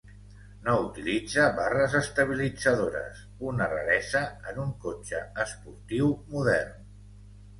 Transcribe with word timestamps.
No 0.67 0.73
utilitza 0.83 1.43
barres 1.57 1.97
estabilitzadores, 1.99 3.21
una 3.51 3.67
raresa 3.73 4.23
en 4.53 4.61
un 4.65 4.73
cotxe 4.87 5.21
esportiu 5.45 6.09
modern. 6.33 6.91